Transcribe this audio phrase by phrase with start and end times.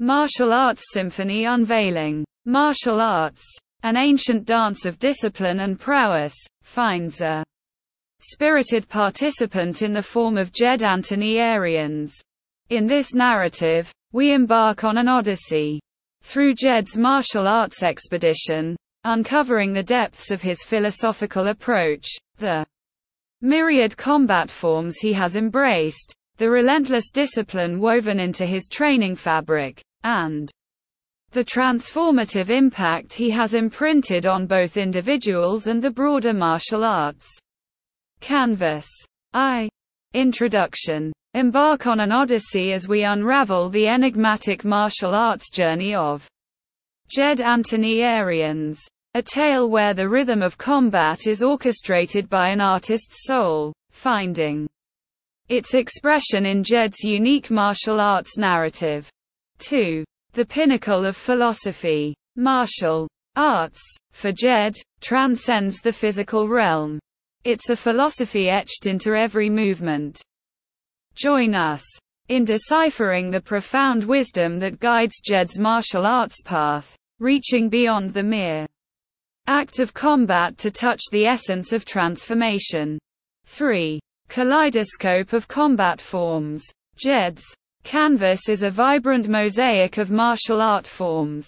[0.00, 2.24] Martial Arts Symphony unveiling.
[2.46, 3.44] Martial arts,
[3.84, 7.44] an ancient dance of discipline and prowess, finds a
[8.18, 12.12] spirited participant in the form of Jed Anthony Ariens.
[12.70, 15.78] In this narrative, we embark on an odyssey
[16.22, 18.74] through Jed's martial arts expedition,
[19.04, 22.08] uncovering the depths of his philosophical approach,
[22.38, 22.66] the
[23.42, 30.50] myriad combat forms he has embraced, the relentless discipline woven into his training fabric, and
[31.30, 37.28] the transformative impact he has imprinted on both individuals and the broader martial arts
[38.20, 38.86] canvas.
[39.32, 39.68] I.
[40.14, 41.12] Introduction.
[41.34, 46.28] Embark on an odyssey as we unravel the enigmatic martial arts journey of
[47.08, 48.78] Jed Anthony Ariens.
[49.14, 54.66] A tale where the rhythm of combat is orchestrated by an artist's soul, finding
[55.48, 59.08] its expression in Jed's unique martial arts narrative.
[59.58, 60.04] 2.
[60.32, 62.14] The pinnacle of philosophy.
[62.36, 63.80] Martial arts,
[64.12, 66.98] for Jed, transcends the physical realm.
[67.44, 70.20] It's a philosophy etched into every movement.
[71.14, 71.84] Join us
[72.28, 78.66] in deciphering the profound wisdom that guides Jed's martial arts path, reaching beyond the mere
[79.46, 82.98] act of combat to touch the essence of transformation.
[83.44, 84.00] 3.
[84.34, 86.64] Kaleidoscope of combat forms.
[86.96, 87.44] Jed's
[87.84, 91.46] canvas is a vibrant mosaic of martial art forms.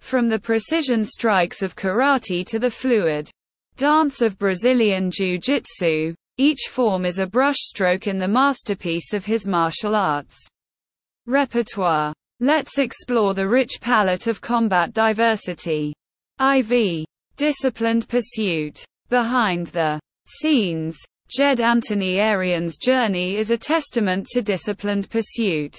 [0.00, 3.30] From the precision strikes of karate to the fluid
[3.76, 9.94] dance of Brazilian Jiu-Jitsu, each form is a brushstroke in the masterpiece of his martial
[9.94, 10.36] arts
[11.28, 12.12] repertoire.
[12.40, 15.94] Let's explore the rich palette of combat diversity.
[16.40, 17.04] IV.
[17.36, 18.84] Disciplined Pursuit.
[19.08, 20.98] Behind the scenes,
[21.30, 25.74] Jed Anthony Ariens' journey is a testament to disciplined pursuit.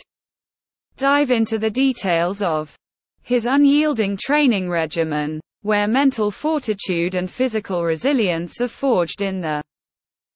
[0.97, 2.75] Dive into the details of
[3.21, 9.61] his unyielding training regimen, where mental fortitude and physical resilience are forged in the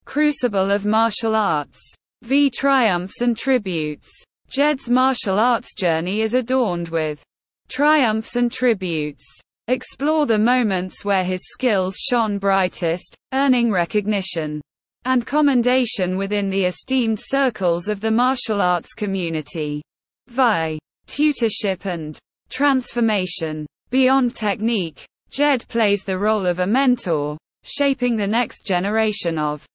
[0.05, 1.79] crucible of martial arts.
[2.21, 4.09] V triumphs and tributes.
[4.47, 7.21] Jed's martial arts journey is adorned with
[7.67, 9.25] triumphs and tributes
[9.67, 14.61] explore the moments where his skills shone brightest, earning recognition
[15.05, 19.81] and commendation within the esteemed circles of the martial arts community.
[20.27, 20.77] Vi.
[21.07, 22.17] Tutorship and
[22.49, 23.65] transformation.
[23.89, 29.65] Beyond technique, Jed plays the role of a mentor, shaping the next generation of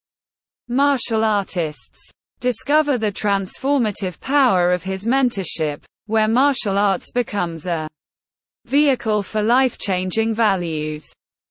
[0.68, 2.00] martial artists.
[2.40, 7.88] Discover the transformative power of his mentorship, where martial arts becomes a
[8.66, 11.04] Vehicle for life-changing values.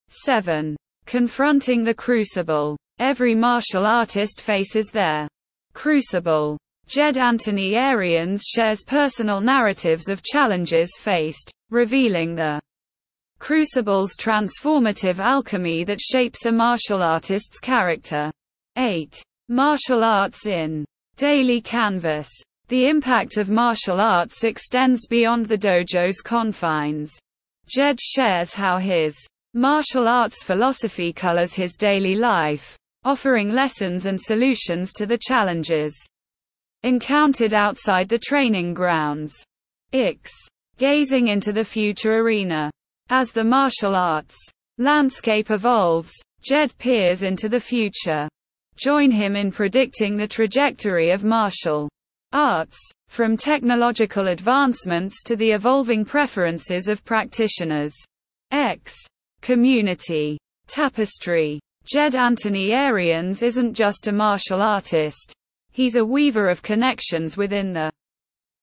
[0.10, 0.76] 7.
[1.06, 2.76] Confronting the crucible.
[3.00, 5.28] Every martial artist faces their
[5.74, 6.58] crucible.
[6.88, 12.62] Jed Anthony Ariens shares personal narratives of challenges faced, revealing the
[13.40, 18.32] crucible's transformative alchemy that shapes a martial artist's character.
[18.78, 19.22] 8.
[19.50, 20.86] Martial arts in
[21.18, 22.30] daily canvas.
[22.70, 27.12] The impact of martial arts extends beyond the dojo's confines.
[27.68, 29.16] Jed shares how his
[29.54, 35.96] martial arts philosophy colors his daily life, offering lessons and solutions to the challenges
[36.84, 39.34] encountered outside the training grounds.
[39.94, 40.32] Ix.
[40.78, 42.70] Gazing into the future arena.
[43.10, 44.38] As the martial arts
[44.78, 48.28] landscape evolves, Jed peers into the future.
[48.76, 51.90] Join him in predicting the trajectory of martial
[52.34, 52.78] arts,
[53.08, 57.94] from technological advancements to the evolving preferences of practitioners.
[58.52, 58.96] X.
[59.42, 60.40] Community.
[60.68, 61.60] Tapestry.
[61.86, 65.36] Jed Anthony Ariens isn't just a martial artist.
[65.72, 67.92] He's a weaver of connections within the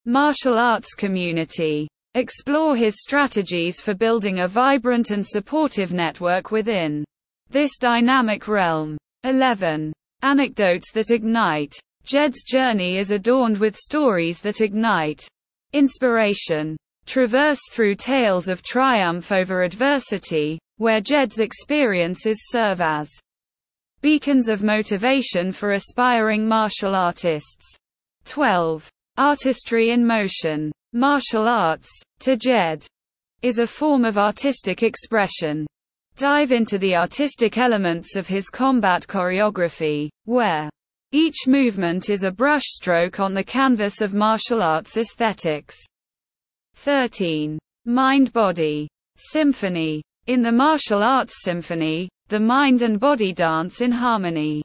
[0.07, 1.87] martial arts community.
[2.15, 7.05] Explore his strategies for building a vibrant and supportive network within
[7.51, 8.97] this dynamic realm.
[9.25, 9.93] 11.
[10.23, 11.75] Anecdotes that ignite.
[12.05, 15.29] Jed's journey is adorned with stories that ignite
[15.75, 16.75] inspiration.
[17.05, 23.10] Traverse through tales of triumph over adversity, where Jed's experiences serve as
[24.00, 27.77] beacons of motivation for aspiring martial artists.
[28.24, 28.88] 12.
[29.18, 30.72] Artistry in motion.
[30.94, 31.86] Martial arts,
[32.21, 32.86] to Jed,
[33.42, 35.66] is a form of artistic expression.
[36.16, 40.71] Dive into the artistic elements of his combat choreography, where
[41.12, 45.77] each movement is a brushstroke on the canvas of martial arts aesthetics.
[46.74, 47.59] 13.
[47.84, 48.88] Mind-Body
[49.22, 50.03] Symphony.
[50.30, 54.62] In the martial arts symphony, the mind and body dance in harmony.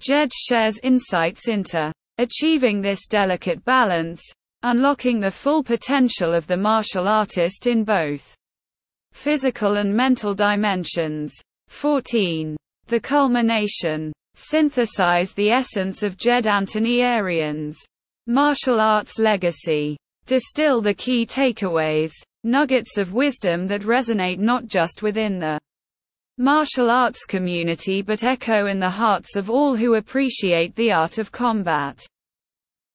[0.00, 4.22] Jed shares insights into achieving this delicate balance,
[4.62, 8.34] Unlocking the full potential of the martial artist in both
[9.12, 11.32] physical and mental dimensions.
[11.68, 12.54] 14.
[12.88, 14.12] The culmination.
[14.34, 17.76] Synthesize the essence of Jed Anthony Ariens'
[18.26, 19.96] martial arts legacy.
[20.26, 22.12] Distill the key takeaways,
[22.46, 25.58] nuggets of wisdom that resonate not just within the
[26.38, 31.32] martial arts community but echo in the hearts of all who appreciate the art of
[31.32, 32.00] combat.